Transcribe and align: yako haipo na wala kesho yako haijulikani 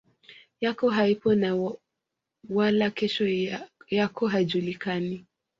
yako 0.61 0.89
haipo 0.89 1.35
na 1.35 1.73
wala 2.49 2.91
kesho 2.91 3.27
yako 3.89 4.27
haijulikani 4.27 5.25